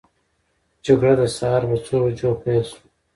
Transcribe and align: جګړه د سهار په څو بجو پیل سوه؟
جګړه 0.85 1.13
د 1.19 1.21
سهار 1.35 1.63
په 1.69 1.77
څو 1.85 1.95
بجو 2.03 2.29
پیل 2.41 2.63
سوه؟ 2.69 2.81